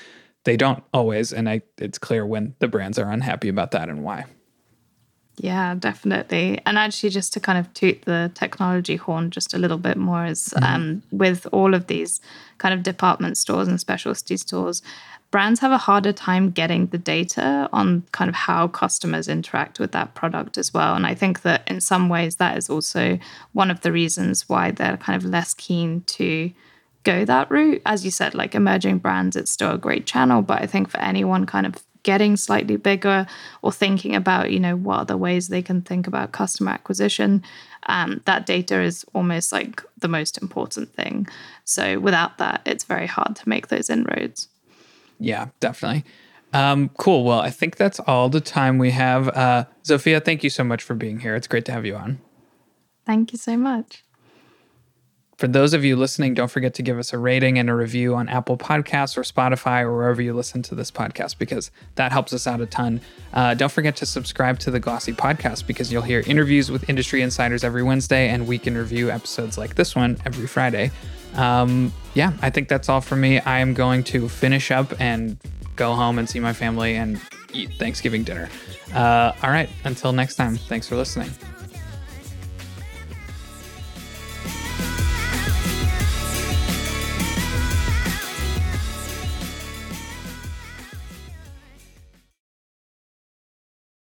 they 0.45 0.57
don't 0.57 0.83
always 0.95 1.33
and 1.33 1.49
I 1.49 1.63
it's 1.77 1.99
clear 1.99 2.25
when 2.25 2.55
the 2.59 2.69
brands 2.69 2.99
are 2.99 3.11
unhappy 3.11 3.49
about 3.49 3.73
that 3.73 3.89
and 3.89 4.03
why. 4.03 4.25
Yeah, 5.41 5.75
definitely. 5.75 6.61
And 6.67 6.79
actually, 6.79 7.11
just 7.11 7.33
to 7.35 7.41
kind 7.41 7.59
of 7.59 7.73
toot 7.73 8.03
the 8.03 8.31
technology 8.35 8.97
horn 8.97 9.31
just 9.31 9.55
a 9.55 9.59
little 9.59 9.79
bit 9.79 9.97
more, 9.97 10.27
is 10.27 10.53
mm-hmm. 10.57 10.65
um, 10.65 11.03
with 11.13 11.47
all 11.53 11.75
of 11.75 11.87
these 11.87 12.21
kind 12.59 12.75
of 12.75 12.83
department 12.83 13.37
stores 13.37 13.69
and 13.69 13.79
specialty 13.79 14.37
stores, 14.37 14.83
brands 15.31 15.61
have 15.61 15.73
a 15.73 15.79
harder 15.79 16.13
time 16.13 16.51
getting 16.51 16.87
the 16.87 16.99
data 16.99 17.69
on 17.73 18.03
kind 18.13 18.29
of 18.29 18.35
how 18.35 18.69
customers 18.69 19.29
interact 19.29 19.79
with 19.79 19.93
that 19.93 20.15
product 20.15 20.57
as 20.57 20.73
well. 20.73 20.95
And 20.95 21.07
I 21.07 21.15
think 21.15 21.43
that 21.43 21.63
in 21.67 21.81
some 21.81 22.09
ways, 22.09 22.37
that 22.37 22.57
is 22.57 22.71
also 22.71 23.19
one 23.53 23.71
of 23.71 23.83
the 23.83 23.93
reasons 23.93 24.49
why 24.49 24.71
they're 24.71 24.97
kind 24.97 25.23
of 25.23 25.29
less 25.29 25.53
keen 25.55 26.03
to 26.03 26.51
go 27.05 27.25
that 27.25 27.51
route. 27.51 27.83
As 27.85 28.05
you 28.05 28.11
said, 28.11 28.35
like 28.35 28.55
emerging 28.55 28.99
brands, 28.99 29.37
it's 29.37 29.51
still 29.51 29.73
a 29.73 29.79
great 29.79 30.07
channel. 30.07 30.41
But 30.41 30.63
I 30.63 30.67
think 30.67 30.89
for 30.89 30.99
anyone 30.99 31.45
kind 31.47 31.67
of 31.67 31.77
getting 32.05 32.37
slightly 32.37 32.77
bigger 32.77 33.27
or 33.61 33.71
thinking 33.71 34.15
about, 34.15 34.51
you 34.51 34.61
know, 34.61 34.77
what 34.77 35.01
other 35.01 35.17
ways 35.17 35.49
they 35.49 35.61
can 35.61 35.83
think 35.83 36.07
about 36.07 36.33
customer 36.33 36.71
acquisition, 36.71 37.43
um, 37.87 38.23
that 38.25 38.47
data 38.47 38.81
is 38.81 39.05
almost 39.15 39.53
like 39.53 39.83
the 39.99 40.09
most 40.09 40.41
important 40.41 40.95
thing. 40.95 41.27
So 41.65 41.99
without 41.99 42.39
that, 42.39 42.63
it's 42.65 42.85
very 42.85 43.07
hard 43.07 43.37
to 43.37 43.49
make 43.49 43.69
those 43.69 43.91
inroads. 43.91 44.49
Yeah, 45.19 45.49
definitely. 45.61 46.05
Um, 46.53 46.91
cool. 46.99 47.25
Well, 47.25 47.41
I 47.41 47.51
think 47.51 47.77
that's 47.77 48.01
all 48.01 48.29
the 48.29 48.41
time 48.41 48.79
we 48.79 48.91
have. 48.93 49.29
Uh, 49.29 49.65
Zofia, 49.85 50.25
thank 50.25 50.43
you 50.43 50.51
so 50.51 50.65
much 50.65 50.83
for 50.83 50.95
being 50.95 51.21
here. 51.21 51.35
It's 51.35 51.47
great 51.47 51.65
to 51.67 51.73
have 51.73 51.85
you 51.85 51.97
on. 51.97 52.21
Thank 53.05 53.33
you 53.33 53.39
so 53.39 53.57
much. 53.57 54.05
For 55.39 55.47
those 55.47 55.73
of 55.73 55.85
you 55.85 55.95
listening, 55.95 56.35
don't 56.35 56.51
forget 56.51 56.75
to 56.75 56.83
give 56.83 56.99
us 56.99 57.13
a 57.13 57.19
rating 57.19 57.61
and 57.61 57.71
a 57.71 57.75
review 57.75 58.17
on 58.17 58.29
Apple 58.29 58.59
Podcasts 58.59 59.17
or 59.17 59.23
Spotify 59.23 59.83
or 59.83 59.95
wherever 59.95 60.21
you 60.21 60.35
listen 60.35 60.63
to 60.63 60.75
this 60.75 60.91
podcast 60.91 61.39
because 61.39 61.71
that 61.95 62.11
helps 62.11 62.33
us 62.33 62.49
out 62.49 62.61
a 62.61 62.67
ton. 62.67 63.01
Uh, 63.33 63.55
don't 63.55 63.71
forget 63.71 63.95
to 63.97 64.07
subscribe 64.07 64.59
to 64.59 64.73
the 64.73 64.81
Glossy 64.81 65.13
podcast 65.13 65.65
because 65.69 65.93
you'll 65.93 66.03
hear 66.03 66.25
interviews 66.27 66.73
with 66.73 66.91
industry 66.91 67.23
insiders 67.23 67.63
every 67.63 67.85
Wednesday 67.85 68.29
and 68.29 68.49
week 68.49 68.67
in 68.67 68.77
review 68.77 69.13
episodes 69.13 69.57
like 69.57 69.77
this 69.77 69.95
one 69.95 70.19
every 70.27 70.49
Friday. 70.49 70.91
Um, 71.37 71.93
yeah, 72.15 72.33
I 72.43 72.51
think 72.51 72.67
that's 72.67 72.89
all 72.89 73.01
for 73.01 73.15
me. 73.15 73.39
I 73.39 73.61
am 73.61 73.75
going 73.75 74.03
to 74.05 74.29
finish 74.29 74.73
up 74.73 74.93
and 75.01 75.39
go 75.77 75.95
home 75.95 76.19
and 76.19 76.29
see 76.29 76.41
my 76.41 76.53
family 76.53 76.97
and 76.97 77.21
eat 77.53 77.71
Thanksgiving 77.79 78.25
dinner. 78.25 78.49
Uh, 78.93 79.31
all 79.41 79.51
right, 79.51 79.71
until 79.85 80.13
next 80.13 80.35
time, 80.35 80.57
thanks 80.57 80.89
for 80.89 80.97
listening. 80.97 81.31